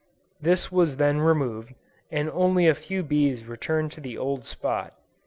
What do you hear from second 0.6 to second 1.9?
was then removed,